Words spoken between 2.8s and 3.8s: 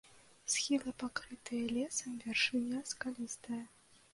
скалістая.